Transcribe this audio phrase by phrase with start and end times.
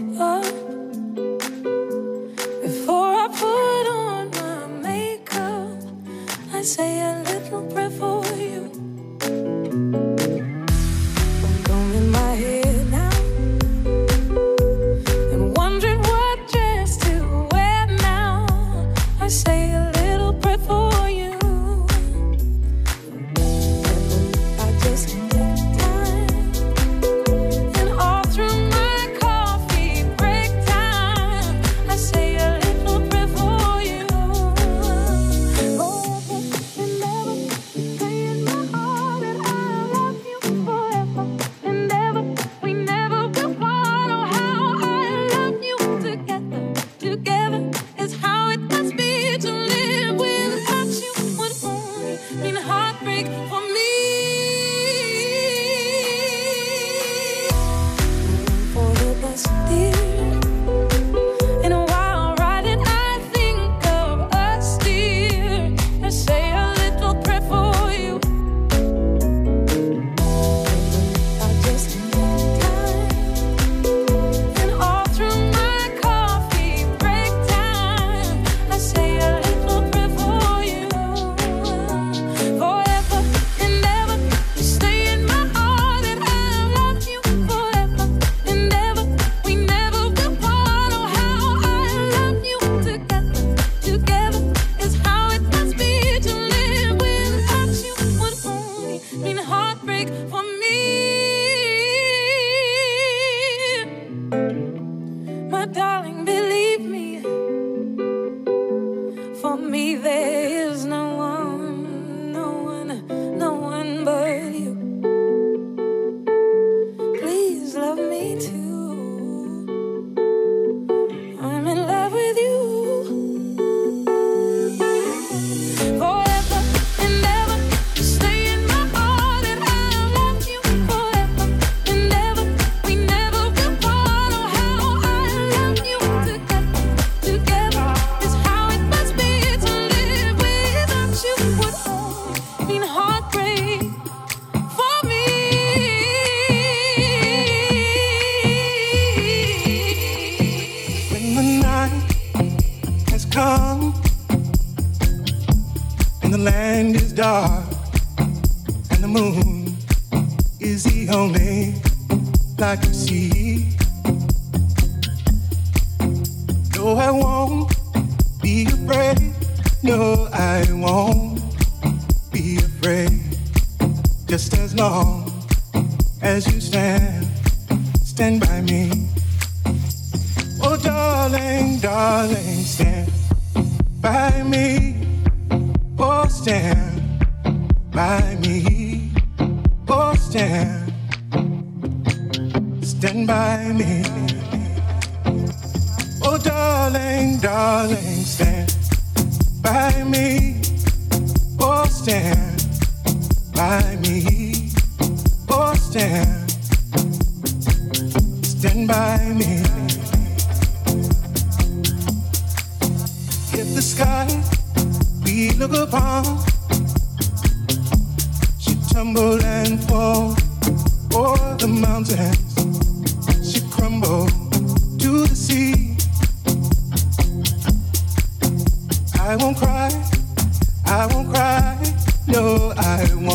[0.00, 0.33] like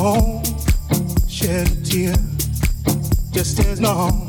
[0.02, 0.40] by
[4.12, 4.29] me.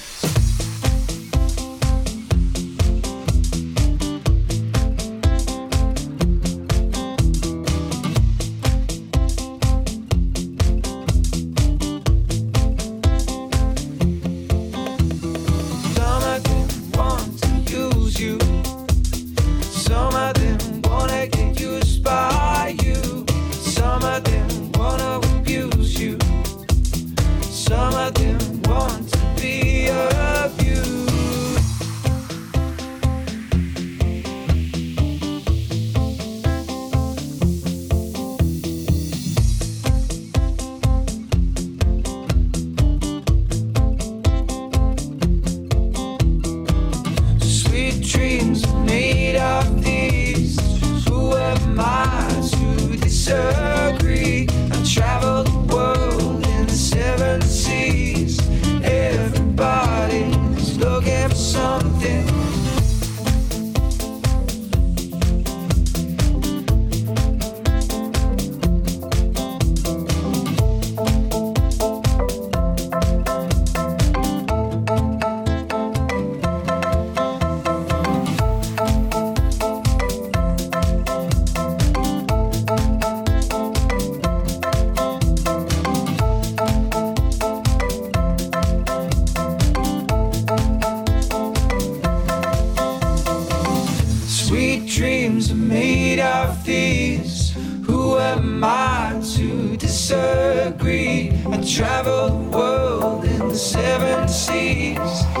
[104.81, 105.40] street,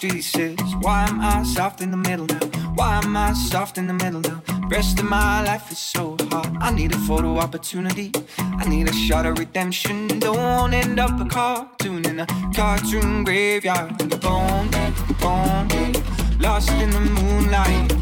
[0.00, 2.46] he says, Why am I soft in the middle now?
[2.74, 4.42] Why am I soft in the middle now?
[4.68, 6.56] Rest of my life is so hard.
[6.60, 8.12] I need a photo opportunity.
[8.38, 10.08] I need a shot of redemption.
[10.20, 13.98] Don't end up a cartoon in a cartoon graveyard.
[14.20, 16.02] Bone dead, bone dead,
[16.40, 17.92] lost in the moonlight.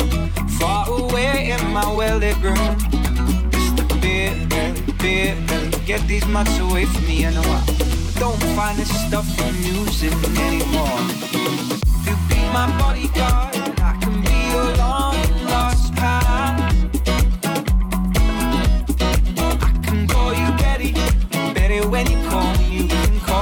[0.61, 2.76] Far away in my well-lit room.
[3.52, 3.90] It's the.
[5.90, 7.26] Get these mutts away from me.
[7.26, 7.64] I know I
[8.20, 11.79] don't find this stuff amusing anymore.
[21.90, 23.39] When you call me, you can call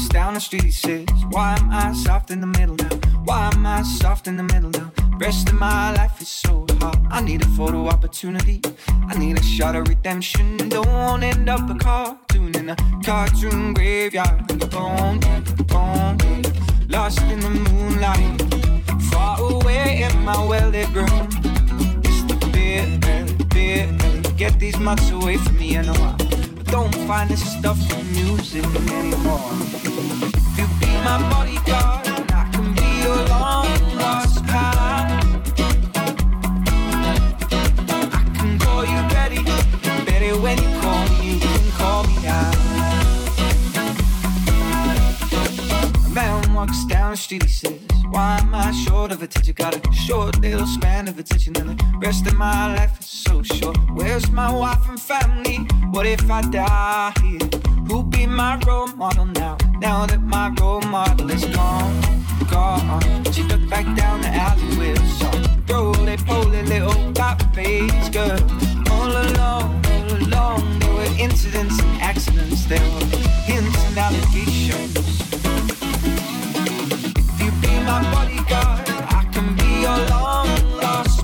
[0.00, 2.96] walks down the street, says, Why am I soft in the middle now?
[3.24, 4.90] Why am I soft in the middle now?
[5.18, 6.98] Rest of my life is so hard.
[7.10, 8.60] I need a photo opportunity.
[9.08, 10.56] I need a shot of redemption.
[10.68, 14.46] Don't end up a cartoon in a cartoon graveyard.
[14.70, 15.20] Don't,
[15.66, 18.42] don't, lost in the moonlight.
[19.10, 21.28] Far away in my well-lit room.
[22.04, 22.86] It's the beer,
[23.54, 25.76] beer, get these mugs away from me.
[25.76, 29.50] I know I don't find this stuff in music anymore.
[29.52, 34.78] If you be my bodyguard, I can be your long lost pal.
[38.12, 39.42] I can call you Betty,
[40.06, 42.54] Betty when you call me, you can call me Al.
[46.06, 47.79] A man walks down the street, he says.
[48.10, 49.54] Why am I short of attention?
[49.54, 53.40] Got a short little span of attention, and the rest of my life is so
[53.42, 53.76] short.
[53.92, 55.58] Where's my wife and family?
[55.92, 57.48] What if I die here?
[57.86, 59.58] Who'll be my role model now?
[59.78, 62.00] Now that my role model is gone,
[62.50, 63.24] gone.
[63.32, 68.40] She looked back down the alley with some roly poly little pop face girl.
[68.90, 70.78] All alone, all alone.
[70.80, 72.64] There were incidents and accidents.
[72.64, 73.06] There were
[73.46, 75.30] hints and allegations
[77.90, 78.88] my bodyguard.
[79.18, 80.48] I can be your long
[80.80, 81.19] lost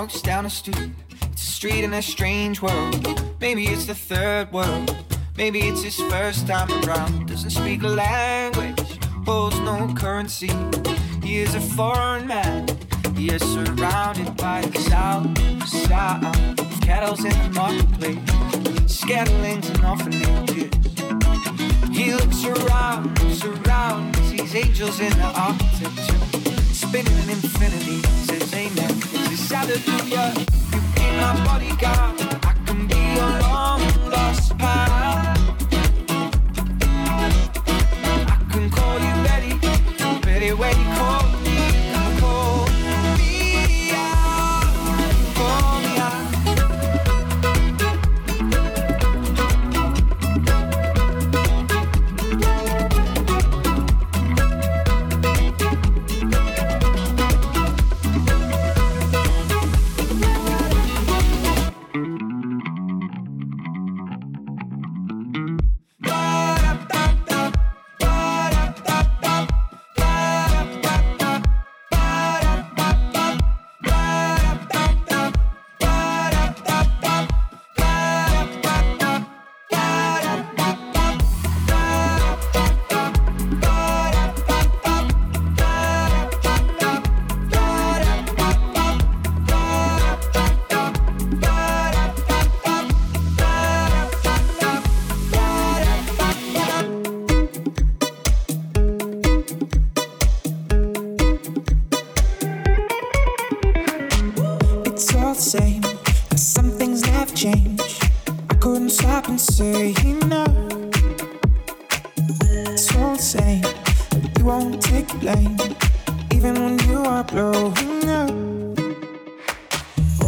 [0.00, 0.92] walks down the street.
[1.30, 3.04] It's a street in a strange world.
[3.38, 4.96] Maybe it's the third world.
[5.36, 7.28] Maybe it's his first time around.
[7.28, 10.50] Doesn't speak a language, holds no currency.
[11.22, 12.66] He is a foreign man.
[13.14, 15.38] He is surrounded by the sound,
[15.68, 16.24] sound
[16.58, 18.18] of cattle in the marketplace,
[19.00, 20.72] scatterlings and orphanages.
[21.94, 26.39] He looks around, around, sees angels in the architecture,
[26.90, 28.02] spinning an infinity.
[28.26, 30.34] Says amen, says hallelujah.
[30.72, 33.80] You be my bodyguard, I can be your long
[34.10, 35.09] lost pal.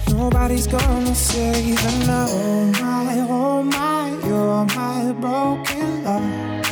[0.10, 2.30] Nobody's gonna save enough.
[2.32, 6.66] Oh my, oh my, you're my broken love.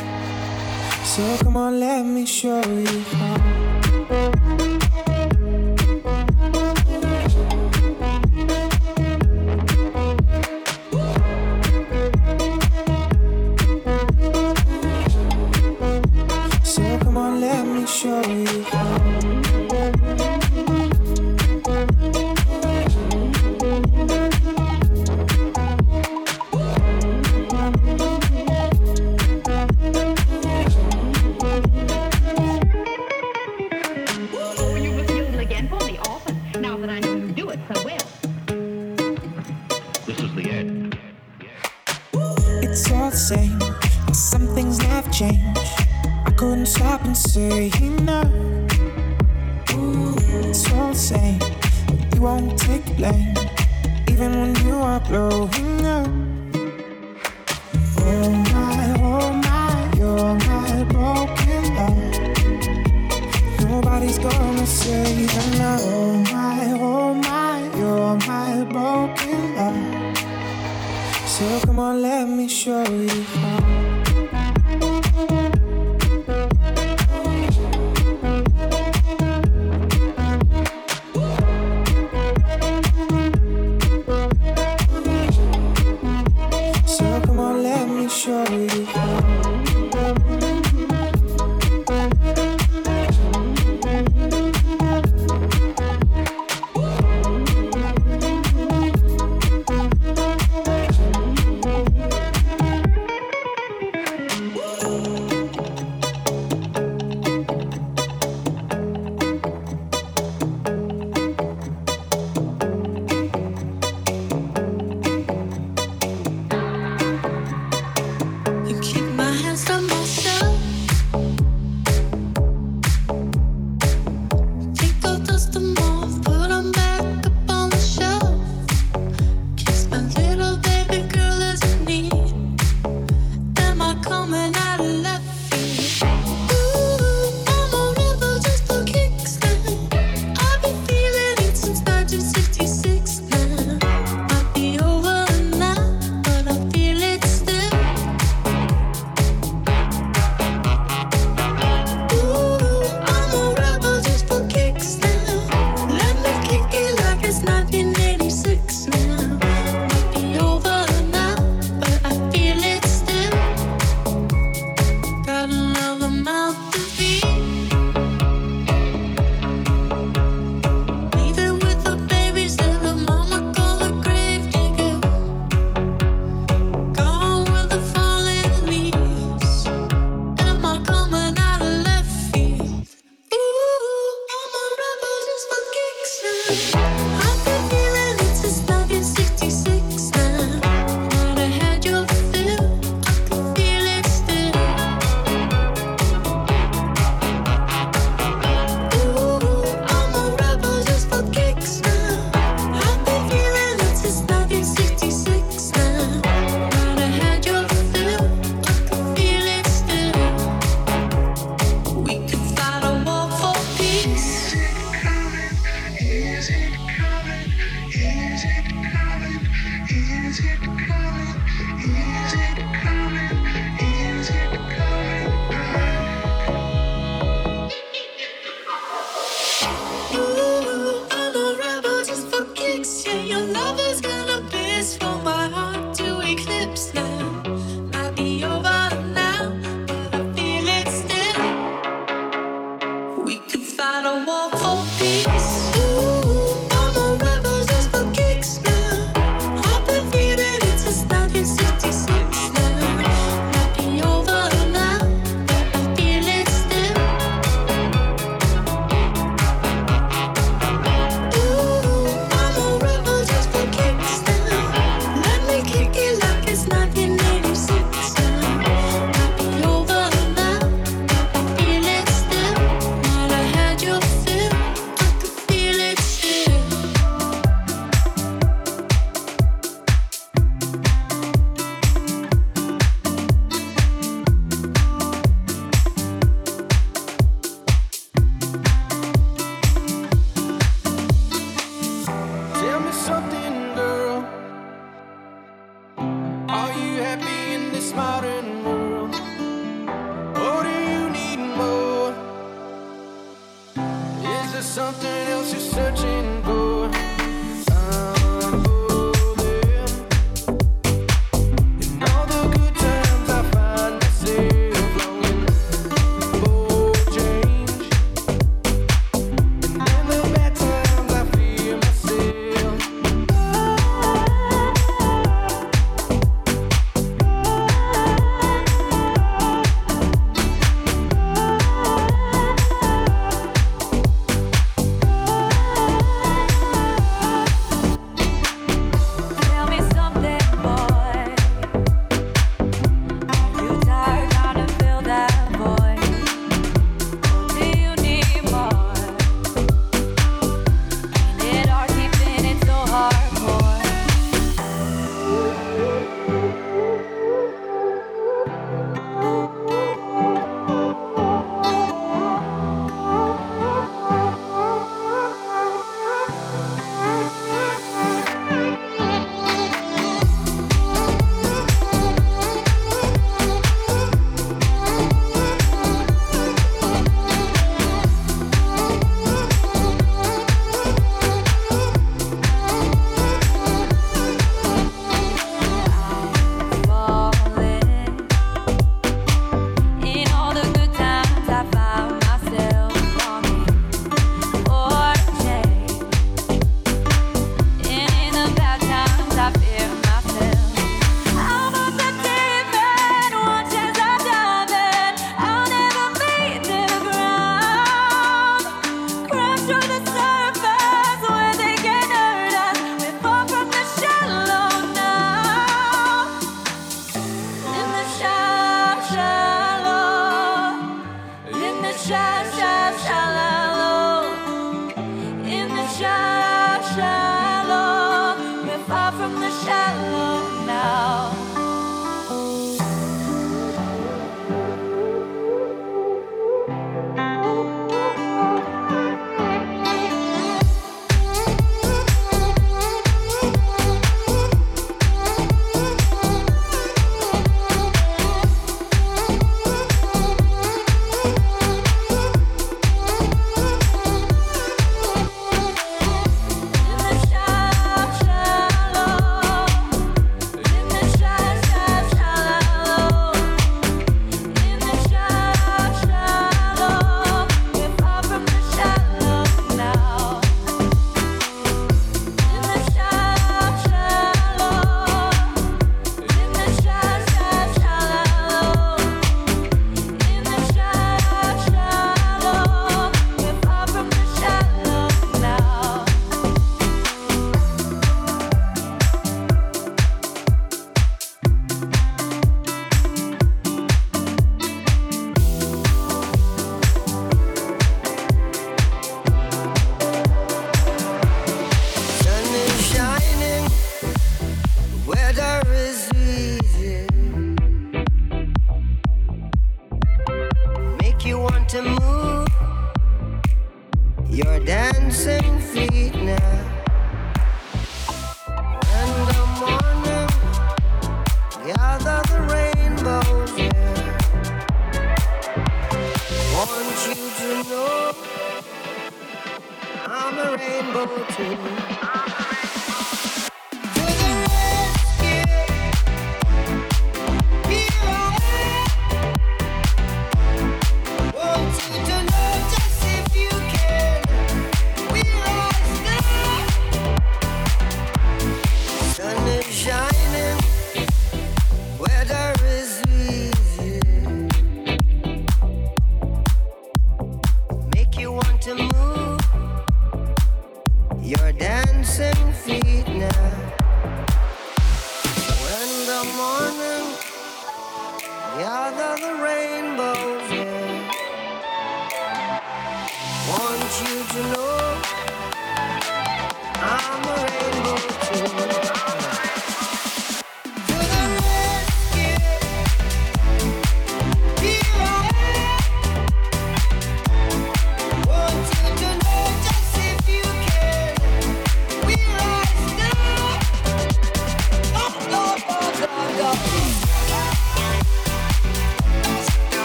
[1.04, 4.43] So come on, let me show you how.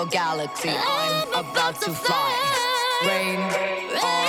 [0.00, 0.70] your galaxy.
[0.70, 3.00] I'm about to fly.
[3.06, 3.38] Rain.
[3.38, 4.19] Rain.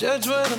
[0.00, 0.49] Judge what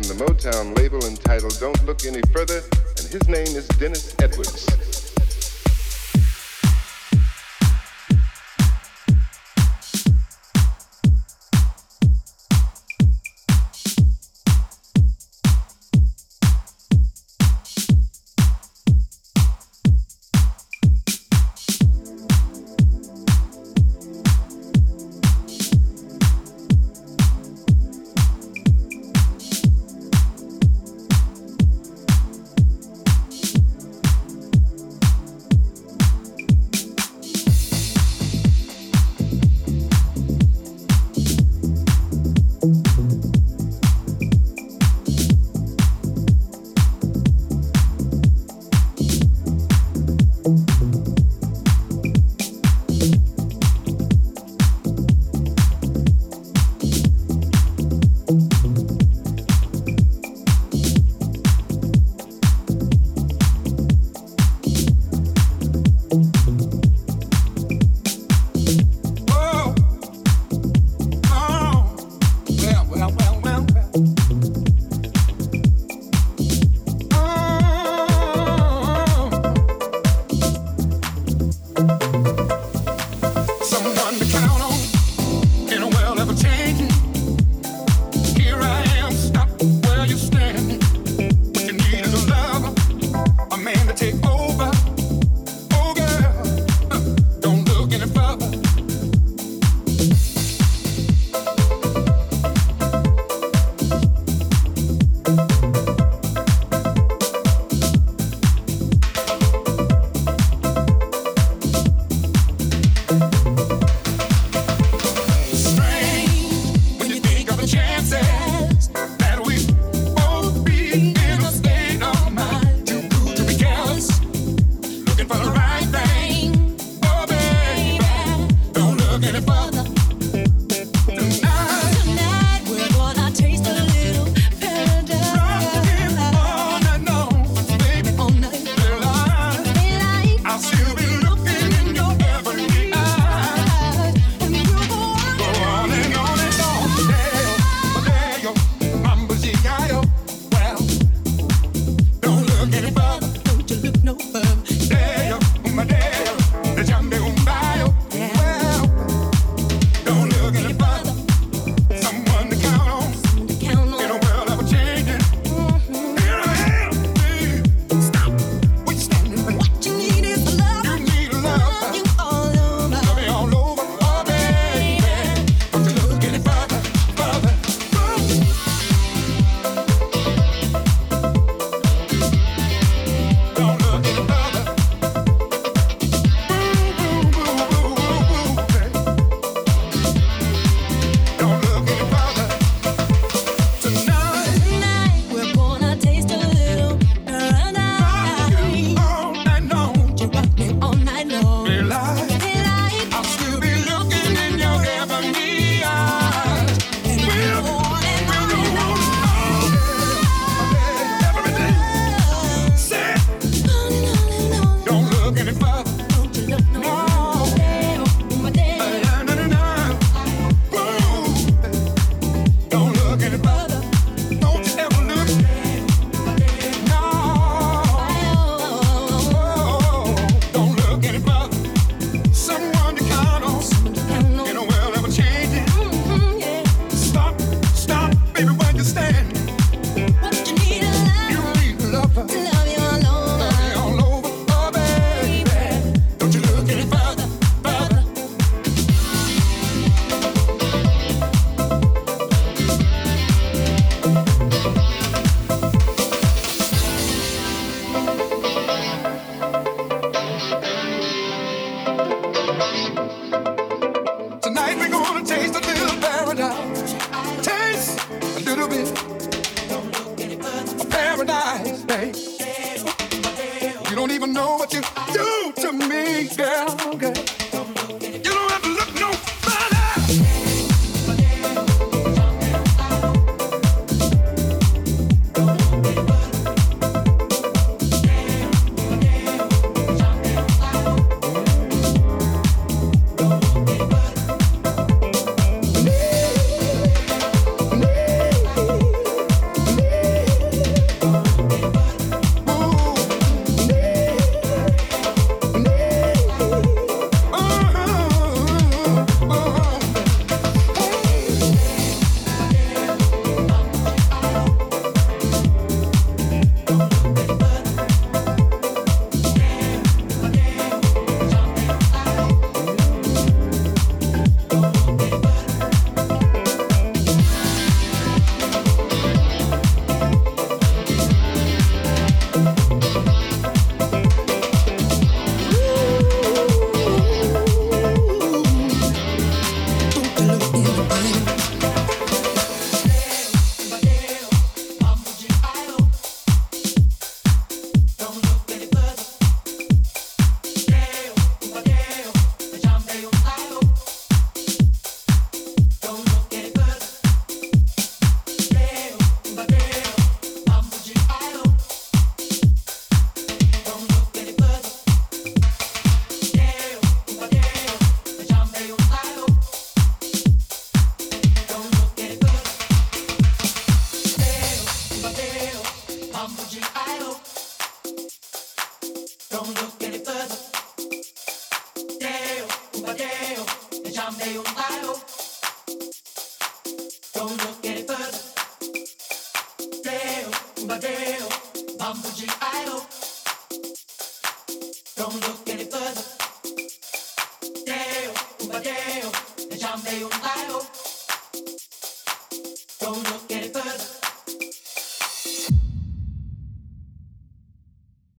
[0.00, 2.62] on the Motown label entitled Don't Look Any Further,
[2.96, 4.09] and his name is Dennis